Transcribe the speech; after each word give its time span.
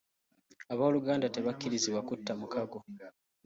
Abooluganda 0.71 1.27
tebakkirizibwa 1.31 2.01
kutta 2.09 2.31
mukago. 2.39 2.79